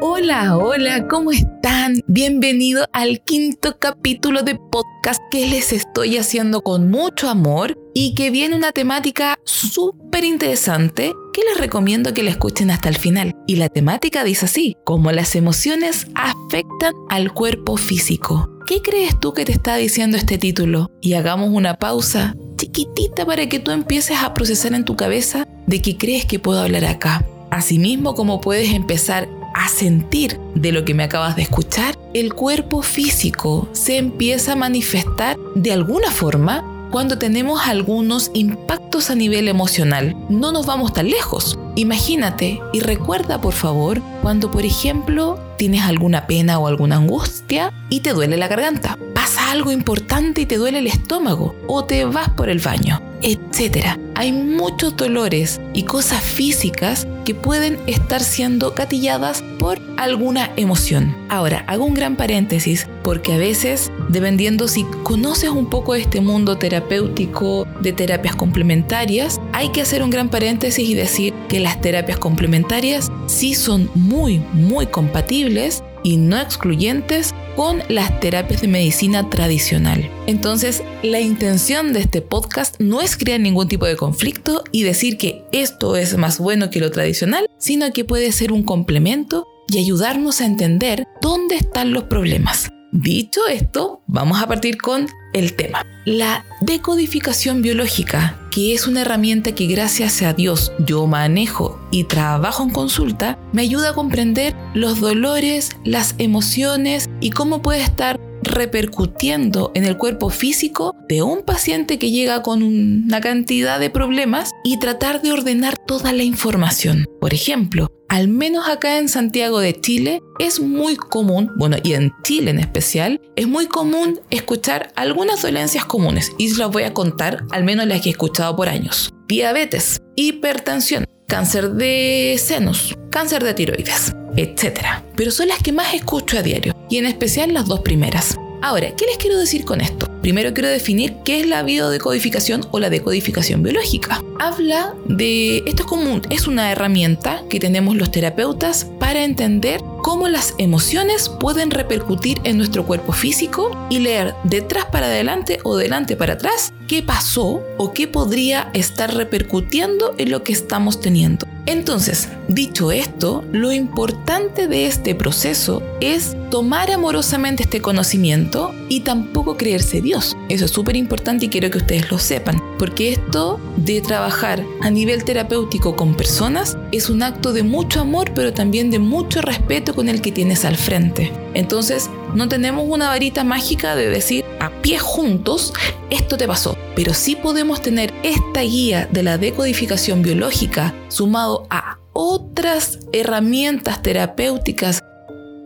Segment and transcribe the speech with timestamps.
[0.00, 2.00] Hola, hola, ¿cómo están?
[2.08, 8.30] Bienvenido al quinto capítulo de podcast que les estoy haciendo con mucho amor y que
[8.30, 13.34] viene una temática súper interesante que les recomiendo que la escuchen hasta el final.
[13.46, 18.50] Y la temática dice así, cómo las emociones afectan al cuerpo físico.
[18.66, 20.90] ¿Qué crees tú que te está diciendo este título?
[21.00, 25.80] Y hagamos una pausa chiquitita para que tú empieces a procesar en tu cabeza de
[25.80, 27.24] qué crees que puedo hablar acá.
[27.50, 32.82] Asimismo, como puedes empezar a sentir de lo que me acabas de escuchar, el cuerpo
[32.82, 40.14] físico se empieza a manifestar de alguna forma cuando tenemos algunos impactos a nivel emocional.
[40.28, 41.58] No nos vamos tan lejos.
[41.74, 48.00] Imagínate y recuerda por favor cuando por ejemplo tienes alguna pena o alguna angustia y
[48.00, 48.96] te duele la garganta.
[49.24, 53.96] Pasa algo importante y te duele el estómago o te vas por el baño, etc.
[54.14, 61.16] Hay muchos dolores y cosas físicas que pueden estar siendo gatilladas por alguna emoción.
[61.30, 66.58] Ahora, hago un gran paréntesis porque a veces, dependiendo si conoces un poco este mundo
[66.58, 72.18] terapéutico de terapias complementarias, hay que hacer un gran paréntesis y decir que las terapias
[72.18, 80.08] complementarias sí son muy, muy compatibles y no excluyentes con las terapias de medicina tradicional.
[80.26, 85.18] Entonces, la intención de este podcast no es crear ningún tipo de conflicto y decir
[85.18, 89.78] que esto es más bueno que lo tradicional, sino que puede ser un complemento y
[89.78, 92.70] ayudarnos a entender dónde están los problemas.
[92.96, 95.84] Dicho esto, vamos a partir con el tema.
[96.04, 102.62] La decodificación biológica, que es una herramienta que gracias a Dios yo manejo y trabajo
[102.62, 109.72] en consulta, me ayuda a comprender los dolores, las emociones y cómo puede estar repercutiendo
[109.74, 114.78] en el cuerpo físico de un paciente que llega con una cantidad de problemas y
[114.78, 117.06] tratar de ordenar toda la información.
[117.20, 122.12] Por ejemplo, al menos acá en Santiago de Chile, es muy común, bueno, y en
[122.22, 127.42] Chile en especial, es muy común escuchar algunas dolencias comunes y las voy a contar,
[127.50, 129.12] al menos las que he escuchado por años.
[129.26, 135.02] Diabetes, hipertensión, cáncer de senos, cáncer de tiroides, etc.
[135.16, 138.36] Pero son las que más escucho a diario, y en especial las dos primeras.
[138.64, 140.08] Ahora, ¿qué les quiero decir con esto?
[140.22, 144.22] Primero quiero definir qué es la biodecodificación o la decodificación biológica.
[144.40, 150.28] Habla de, esto es común, es una herramienta que tenemos los terapeutas para entender cómo
[150.28, 156.16] las emociones pueden repercutir en nuestro cuerpo físico y leer detrás para adelante o delante
[156.16, 161.46] para atrás qué pasó o qué podría estar repercutiendo en lo que estamos teniendo.
[161.66, 169.56] Entonces, dicho esto, lo importante de este proceso es tomar amorosamente este conocimiento y tampoco
[169.56, 170.36] creerse Dios.
[170.48, 174.90] Eso es súper importante y quiero que ustedes lo sepan, porque esto de trabajar a
[174.90, 179.94] nivel terapéutico con personas es un acto de mucho amor, pero también de mucho respeto
[179.94, 181.32] con el que tienes al frente.
[181.54, 185.72] Entonces, no tenemos una varita mágica de decir a pie juntos,
[186.10, 191.98] esto te pasó, pero sí podemos tener esta guía de la decodificación biológica sumado a
[192.12, 195.00] otras herramientas terapéuticas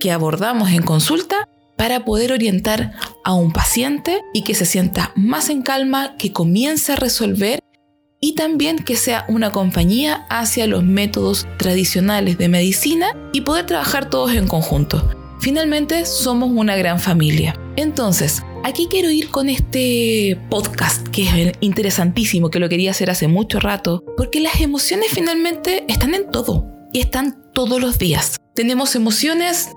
[0.00, 2.92] que abordamos en consulta para poder orientar
[3.24, 7.60] a un paciente y que se sienta más en calma, que comience a resolver
[8.20, 14.10] y también que sea una compañía hacia los métodos tradicionales de medicina y poder trabajar
[14.10, 15.17] todos en conjunto.
[15.40, 17.58] Finalmente, somos una gran familia.
[17.76, 23.28] Entonces, aquí quiero ir con este podcast que es interesantísimo, que lo quería hacer hace
[23.28, 28.36] mucho rato, porque las emociones finalmente están en todo y están todos los días.
[28.54, 29.68] Tenemos emociones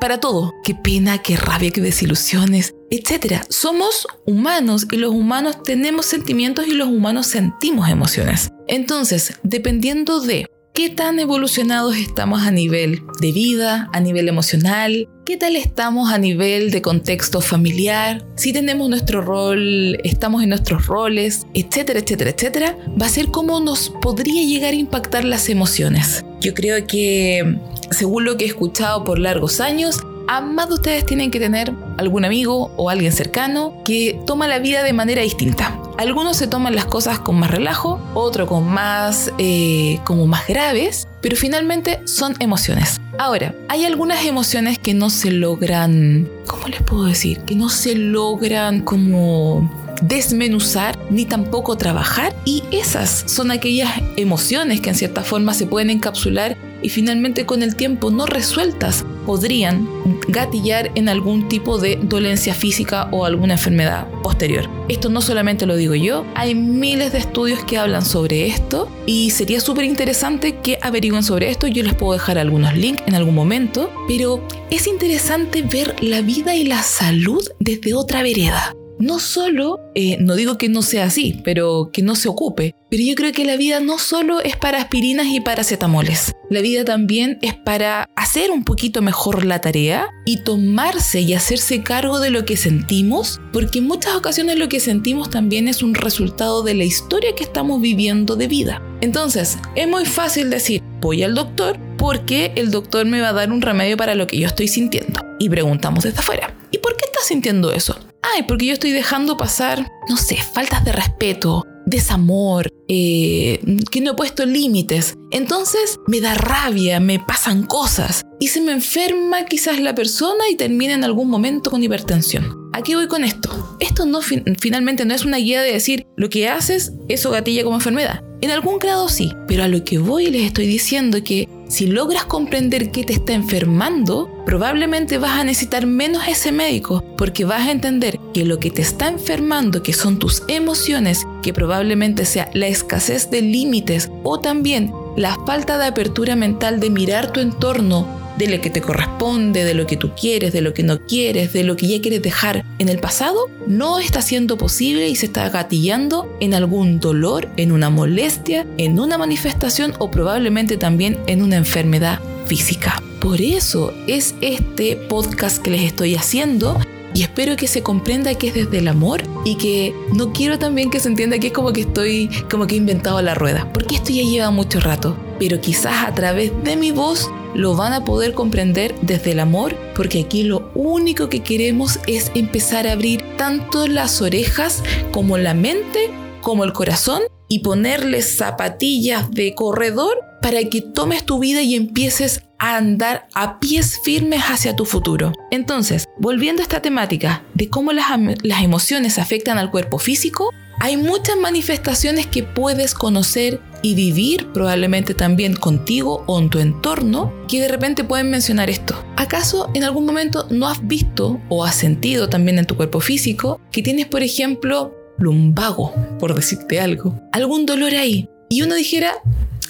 [0.00, 0.54] para todo.
[0.64, 3.42] Qué pena, qué rabia, qué desilusiones, etc.
[3.48, 8.50] Somos humanos y los humanos tenemos sentimientos y los humanos sentimos emociones.
[8.68, 10.46] Entonces, dependiendo de
[10.76, 16.18] qué tan evolucionados estamos a nivel de vida, a nivel emocional, qué tal estamos a
[16.18, 22.78] nivel de contexto familiar, si tenemos nuestro rol, estamos en nuestros roles, etcétera, etcétera, etcétera,
[23.00, 26.26] va a ser cómo nos podría llegar a impactar las emociones.
[26.42, 27.56] Yo creo que,
[27.90, 32.24] según lo que he escuchado por largos años, Ambas de ustedes tienen que tener algún
[32.24, 35.80] amigo o alguien cercano que toma la vida de manera distinta.
[35.98, 41.08] Algunos se toman las cosas con más relajo, otros con más, eh, como más graves,
[41.22, 43.00] pero finalmente son emociones.
[43.18, 47.38] Ahora, hay algunas emociones que no se logran, ¿cómo les puedo decir?
[47.40, 49.70] Que no se logran como
[50.02, 55.88] desmenuzar ni tampoco trabajar y esas son aquellas emociones que en cierta forma se pueden
[55.88, 59.88] encapsular y finalmente con el tiempo no resueltas podrían
[60.28, 64.70] gatillar en algún tipo de dolencia física o alguna enfermedad posterior.
[64.88, 69.30] Esto no solamente lo digo yo, hay miles de estudios que hablan sobre esto y
[69.30, 71.66] sería súper interesante que averigüen sobre esto.
[71.66, 76.54] Yo les puedo dejar algunos links en algún momento, pero es interesante ver la vida
[76.54, 81.40] y la salud desde otra vereda no solo, eh, no digo que no sea así,
[81.44, 84.78] pero que no se ocupe, pero yo creo que la vida no solo es para
[84.78, 86.32] aspirinas y paracetamoles.
[86.48, 91.82] La vida también es para hacer un poquito mejor la tarea y tomarse y hacerse
[91.82, 95.94] cargo de lo que sentimos, porque en muchas ocasiones lo que sentimos también es un
[95.94, 98.82] resultado de la historia que estamos viviendo de vida.
[99.00, 103.50] Entonces, es muy fácil decir, voy al doctor porque el doctor me va a dar
[103.50, 105.20] un remedio para lo que yo estoy sintiendo.
[105.38, 107.98] Y preguntamos desde afuera, ¿y por qué estás sintiendo eso?
[108.34, 114.12] Ay, porque yo estoy dejando pasar, no sé, faltas de respeto, desamor, eh, que no
[114.12, 115.14] he puesto límites.
[115.30, 120.56] Entonces me da rabia, me pasan cosas y se me enferma quizás la persona y
[120.56, 122.70] termina en algún momento con hipertensión.
[122.72, 123.76] ¿A qué voy con esto?
[123.80, 127.76] Esto no finalmente no es una guía de decir lo que haces, eso gatilla como
[127.76, 128.25] enfermedad.
[128.42, 132.26] En algún grado sí, pero a lo que voy les estoy diciendo que si logras
[132.26, 137.70] comprender qué te está enfermando, probablemente vas a necesitar menos ese médico, porque vas a
[137.70, 142.68] entender que lo que te está enfermando, que son tus emociones, que probablemente sea la
[142.68, 148.48] escasez de límites o también la falta de apertura mental de mirar tu entorno de
[148.48, 151.64] lo que te corresponde, de lo que tú quieres, de lo que no quieres, de
[151.64, 155.48] lo que ya quieres dejar en el pasado, no está siendo posible y se está
[155.48, 161.56] gatillando en algún dolor, en una molestia, en una manifestación o probablemente también en una
[161.56, 163.02] enfermedad física.
[163.20, 166.78] Por eso es este podcast que les estoy haciendo
[167.16, 170.90] y espero que se comprenda que es desde el amor y que no quiero también
[170.90, 173.94] que se entienda que es como que estoy, como que he inventado la rueda, porque
[173.94, 175.16] esto ya lleva mucho rato.
[175.38, 179.76] Pero quizás a través de mi voz lo van a poder comprender desde el amor,
[179.94, 185.54] porque aquí lo único que queremos es empezar a abrir tanto las orejas como la
[185.54, 186.10] mente,
[186.42, 192.42] como el corazón, y ponerles zapatillas de corredor para que tomes tu vida y empieces
[192.58, 195.32] a andar a pies firmes hacia tu futuro.
[195.50, 198.06] Entonces, volviendo a esta temática de cómo las,
[198.42, 200.50] las emociones afectan al cuerpo físico,
[200.80, 207.32] hay muchas manifestaciones que puedes conocer y vivir probablemente también contigo o en tu entorno
[207.48, 208.94] que de repente pueden mencionar esto.
[209.16, 213.60] ¿Acaso en algún momento no has visto o has sentido también en tu cuerpo físico
[213.70, 218.28] que tienes, por ejemplo, lumbago, por decirte algo, algún dolor ahí?
[218.48, 219.12] Y uno dijera,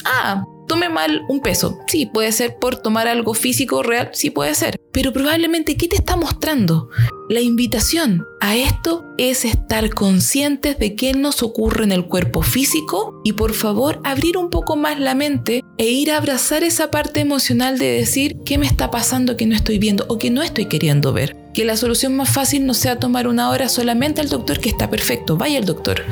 [0.05, 1.79] ah, tome mal un peso.
[1.87, 4.77] Sí, puede ser por tomar algo físico real, sí puede ser.
[4.93, 6.89] Pero probablemente, ¿qué te está mostrando?
[7.29, 13.21] La invitación a esto es estar conscientes de qué nos ocurre en el cuerpo físico
[13.25, 17.19] y por favor abrir un poco más la mente e ir a abrazar esa parte
[17.19, 20.67] emocional de decir qué me está pasando que no estoy viendo o que no estoy
[20.67, 21.37] queriendo ver.
[21.53, 24.89] Que la solución más fácil no sea tomar una hora solamente al doctor que está
[24.89, 26.05] perfecto, vaya al doctor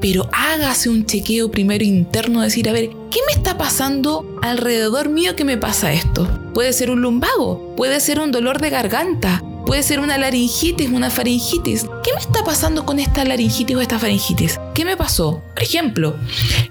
[0.00, 5.34] pero hágase un chequeo primero interno, decir, a ver, ¿qué me está pasando alrededor mío
[5.34, 6.28] que me pasa esto?
[6.54, 11.10] Puede ser un lumbago, puede ser un dolor de garganta, puede ser una laringitis, una
[11.10, 11.84] faringitis.
[12.04, 14.58] ¿Qué me está pasando con esta laringitis o esta faringitis?
[14.74, 15.42] ¿Qué me pasó?
[15.54, 16.16] Por ejemplo,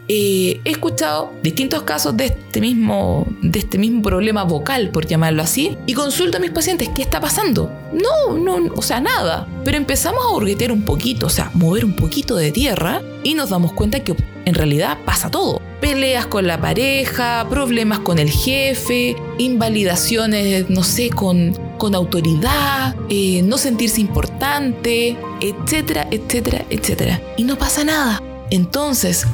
[0.07, 5.43] eh, he escuchado distintos casos de este, mismo, de este mismo problema vocal, por llamarlo
[5.43, 7.69] así, y consulto a mis pacientes, ¿qué está pasando?
[7.93, 9.47] No, no, o sea, nada.
[9.65, 13.49] Pero empezamos a hurguetear un poquito, o sea, mover un poquito de tierra y nos
[13.49, 14.15] damos cuenta que
[14.45, 15.61] en realidad pasa todo.
[15.81, 23.41] Peleas con la pareja, problemas con el jefe, invalidaciones, no sé, con, con autoridad, eh,
[23.43, 27.21] no sentirse importante, etcétera, etcétera, etcétera.
[27.37, 28.21] Y no pasa nada.
[28.51, 29.25] Entonces,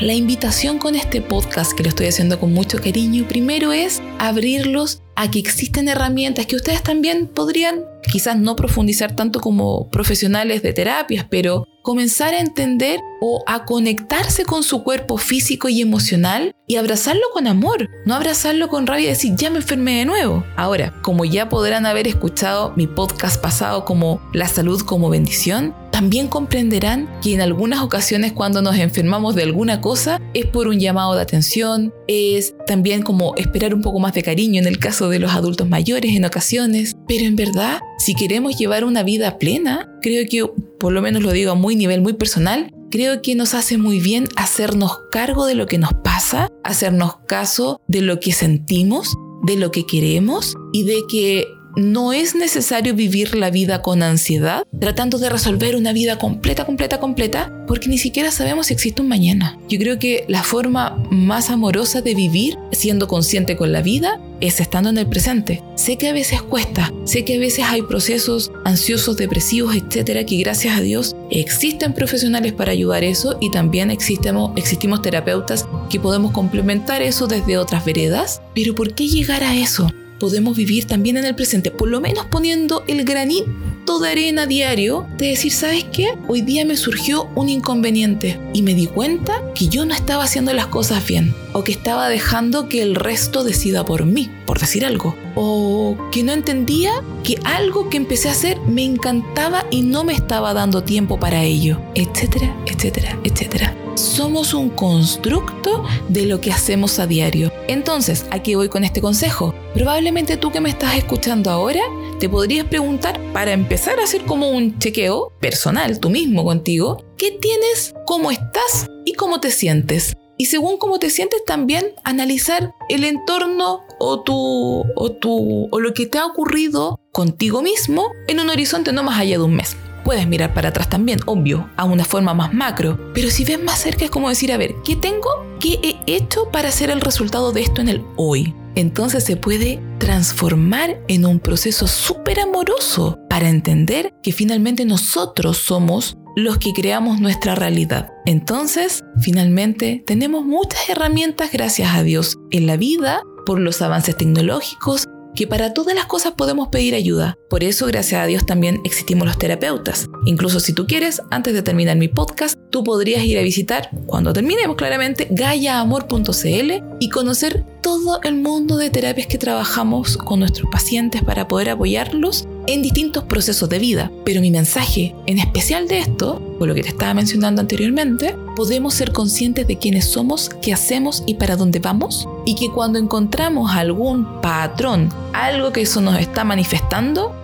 [0.00, 5.02] la invitación con este podcast que lo estoy haciendo con mucho cariño, primero es abrirlos
[5.14, 10.72] a que existen herramientas que ustedes también podrían quizás no profundizar tanto como profesionales de
[10.72, 16.76] terapias, pero comenzar a entender o a conectarse con su cuerpo físico y emocional y
[16.76, 20.44] abrazarlo con amor, no abrazarlo con rabia y decir, ya me enfermé de nuevo.
[20.56, 26.28] Ahora, como ya podrán haber escuchado mi podcast pasado como La salud como bendición, también
[26.28, 31.14] comprenderán que en algunas ocasiones cuando nos enfermamos de alguna cosa es por un llamado
[31.14, 35.18] de atención, es también como esperar un poco más de cariño en el caso de
[35.18, 40.24] los adultos mayores en ocasiones, pero en verdad, si queremos llevar una vida plena, creo
[40.28, 40.46] que,
[40.78, 44.00] por lo menos lo digo a muy nivel muy personal, creo que nos hace muy
[44.00, 49.56] bien hacernos cargo de lo que nos pasa, hacernos caso de lo que sentimos, de
[49.56, 51.46] lo que queremos y de que
[51.76, 57.00] no es necesario vivir la vida con ansiedad, tratando de resolver una vida completa, completa,
[57.00, 59.58] completa, porque ni siquiera sabemos si existe un mañana.
[59.68, 64.60] Yo creo que la forma más amorosa de vivir, siendo consciente con la vida, es
[64.60, 65.62] estando en el presente.
[65.76, 70.36] Sé que a veces cuesta, sé que a veces hay procesos ansiosos, depresivos, etcétera, que
[70.38, 76.32] gracias a Dios existen profesionales para ayudar eso y también existimos, existimos terapeutas que podemos
[76.32, 78.40] complementar eso desde otras veredas.
[78.54, 79.90] Pero ¿por qué llegar a eso?
[80.20, 85.06] Podemos vivir también en el presente, por lo menos poniendo el granito de arena diario
[85.16, 86.16] de decir, ¿sabes qué?
[86.28, 90.52] Hoy día me surgió un inconveniente y me di cuenta que yo no estaba haciendo
[90.52, 94.84] las cosas bien o que estaba dejando que el resto decida por mí, por decir
[94.84, 96.92] algo, o que no entendía
[97.24, 101.42] que algo que empecé a hacer me encantaba y no me estaba dando tiempo para
[101.42, 107.49] ello, etcétera, etcétera, etcétera somos un constructo de lo que hacemos a diario.
[107.70, 109.54] Entonces, aquí voy con este consejo.
[109.74, 111.80] Probablemente tú que me estás escuchando ahora,
[112.18, 117.30] te podrías preguntar, para empezar a hacer como un chequeo personal, tú mismo contigo, ¿qué
[117.30, 120.14] tienes, cómo estás y cómo te sientes?
[120.36, 125.94] Y según cómo te sientes también analizar el entorno o tu, o tu o lo
[125.94, 129.76] que te ha ocurrido contigo mismo en un horizonte no más allá de un mes.
[130.04, 133.78] Puedes mirar para atrás también, obvio, a una forma más macro, pero si ves más
[133.78, 135.28] cerca es como decir, a ver, ¿qué tengo?
[135.60, 138.54] ¿Qué he hecho para hacer el resultado de esto en el hoy?
[138.74, 146.16] Entonces se puede transformar en un proceso súper amoroso para entender que finalmente nosotros somos
[146.36, 148.10] los que creamos nuestra realidad.
[148.24, 155.08] Entonces, finalmente, tenemos muchas herramientas gracias a Dios en la vida por los avances tecnológicos,
[155.34, 157.36] que para todas las cosas podemos pedir ayuda.
[157.48, 160.08] Por eso, gracias a Dios, también existimos los terapeutas.
[160.26, 164.32] Incluso si tú quieres, antes de terminar mi podcast, tú podrías ir a visitar, cuando
[164.32, 171.22] terminemos claramente, gayaamor.cl y conocer todo el mundo de terapias que trabajamos con nuestros pacientes
[171.22, 174.10] para poder apoyarlos en distintos procesos de vida.
[174.24, 178.94] Pero mi mensaje en especial de esto, por lo que te estaba mencionando anteriormente, podemos
[178.94, 182.28] ser conscientes de quiénes somos, qué hacemos y para dónde vamos.
[182.46, 187.34] Y que cuando encontramos algún patrón, algo que eso nos está manifestando,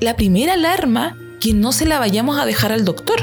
[0.00, 3.18] la primera alarma, que no se la vayamos a dejar al doctor.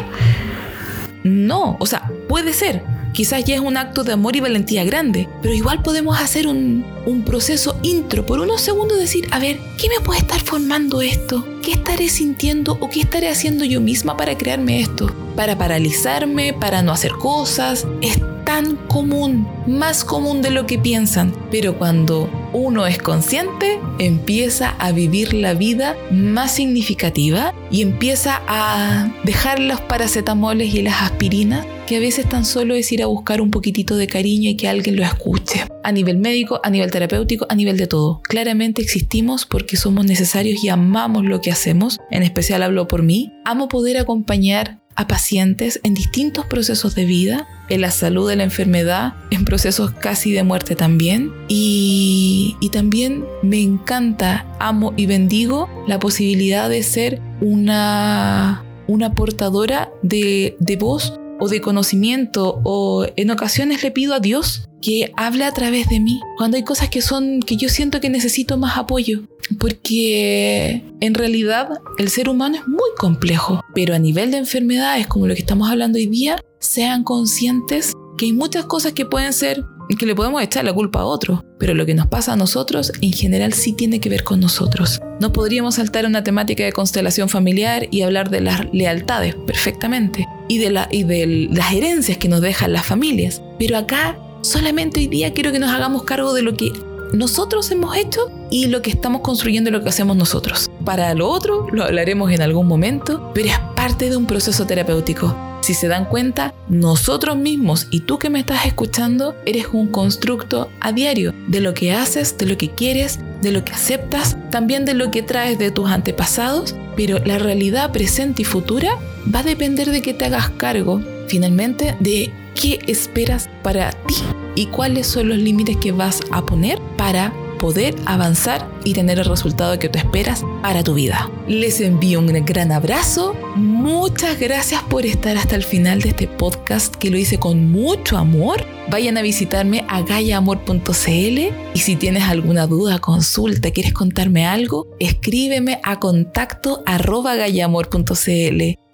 [1.24, 5.28] No, o sea, puede ser, Quizás ya es un acto de amor y valentía grande,
[5.42, 6.86] pero igual podemos hacer un,
[7.26, 11.46] proceso intro por unos segundos decir, a ver, ¿qué me puede estar formando esto?
[11.62, 15.14] ¿Qué estaré sintiendo o qué estaré haciendo yo misma para crearme esto?
[15.36, 17.86] Para paralizarme, para no hacer cosas.
[18.02, 24.76] Es tan común, más común de lo que piensan, pero cuando uno es consciente, empieza
[24.80, 31.66] a vivir la vida más significativa y empieza a dejar los paracetamoles y las aspirinas
[31.92, 34.70] que a veces tan solo es ir a buscar un poquitito de cariño y que
[34.70, 35.66] alguien lo escuche.
[35.84, 38.22] A nivel médico, a nivel terapéutico, a nivel de todo.
[38.24, 42.00] Claramente existimos porque somos necesarios y amamos lo que hacemos.
[42.10, 43.34] En especial hablo por mí.
[43.44, 48.46] Amo poder acompañar a pacientes en distintos procesos de vida, en la salud, de la
[48.46, 51.30] enfermedad, en procesos casi de muerte también.
[51.50, 59.92] Y, y, también me encanta, amo y bendigo la posibilidad de ser una, una portadora
[60.04, 65.44] de, de voz o de conocimiento o en ocasiones le pido a Dios que hable
[65.44, 68.78] a través de mí cuando hay cosas que son que yo siento que necesito más
[68.78, 69.24] apoyo
[69.60, 75.28] porque en realidad el ser humano es muy complejo pero a nivel de enfermedades como
[75.28, 79.64] lo que estamos hablando hoy día sean conscientes que hay muchas cosas que pueden ser
[79.96, 82.92] que le podemos echar la culpa a otro, pero lo que nos pasa a nosotros
[83.02, 85.02] en general sí tiene que ver con nosotros.
[85.20, 90.58] No podríamos saltar una temática de constelación familiar y hablar de las lealtades perfectamente y
[91.04, 95.60] de, las herencias que nos dejan las familias, pero acá solamente hoy día quiero que
[95.60, 96.74] nos hagamos cargo de lo que
[97.14, 100.70] nosotros hemos hecho y lo que estamos construyendo y lo que hacemos nosotros.
[100.84, 105.34] Para lo otro lo hablaremos en algún momento, pero es parte de un proceso terapéutico.
[105.62, 110.70] Si se dan cuenta, nosotros mismos y tú que me estás escuchando, eres un constructo
[110.82, 114.86] a diario de lo que haces, de lo que quieres, de lo que aceptas, también
[114.86, 118.98] de lo que traes de tus antepasados, pero la realidad presente y futura
[119.34, 124.16] va a depender de que te hagas cargo finalmente de qué esperas para ti
[124.56, 129.26] y cuáles son los límites que vas a poner para poder avanzar y tener el
[129.26, 131.30] resultado que tú esperas para tu vida.
[131.48, 133.36] Les envío un gran abrazo.
[133.56, 138.18] Muchas gracias por estar hasta el final de este podcast que lo hice con mucho
[138.18, 138.66] amor.
[138.90, 141.40] Vayan a visitarme a gayaamor.cl
[141.74, 147.36] y si tienes alguna duda, consulta, quieres contarme algo, escríbeme a contacto arroba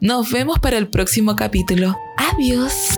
[0.01, 1.95] Nos vemos para el próximo capítulo.
[2.17, 2.96] Adiós.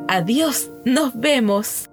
[0.08, 1.90] Adiós, nos vemos.